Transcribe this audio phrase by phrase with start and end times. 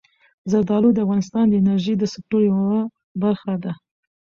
[0.51, 2.79] زردالو د افغانستان د انرژۍ د سکتور یوه
[3.23, 3.73] برخه ده.